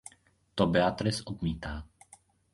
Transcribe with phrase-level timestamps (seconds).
[0.55, 1.85] To Beatrice odmítá.